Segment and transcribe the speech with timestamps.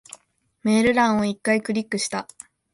[0.63, 2.27] メール欄を一回クリックした。